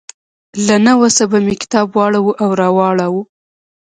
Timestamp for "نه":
0.85-0.93